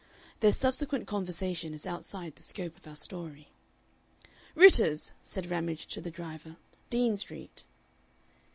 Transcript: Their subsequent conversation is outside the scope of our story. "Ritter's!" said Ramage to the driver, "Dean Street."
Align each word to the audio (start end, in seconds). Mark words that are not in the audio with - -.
Their 0.39 0.51
subsequent 0.51 1.05
conversation 1.05 1.75
is 1.75 1.85
outside 1.85 2.35
the 2.35 2.41
scope 2.41 2.75
of 2.75 2.87
our 2.87 2.95
story. 2.95 3.49
"Ritter's!" 4.55 5.11
said 5.21 5.51
Ramage 5.51 5.85
to 5.93 6.01
the 6.01 6.09
driver, 6.09 6.57
"Dean 6.89 7.17
Street." 7.17 7.63